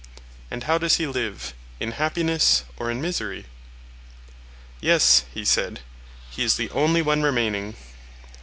and 0.49 0.63
how 0.63 0.79
does 0.79 0.95
he 0.95 1.05
live, 1.05 1.53
in 1.79 1.91
happiness 1.91 2.63
or 2.77 2.89
in 2.89 2.99
misery? 3.03 3.45
Yes, 4.79 5.25
he 5.31 5.45
said, 5.45 5.79
he 6.31 6.43
is 6.43 6.55
the 6.57 6.71
only 6.71 7.03
one 7.03 7.21
remaining. 7.21 7.75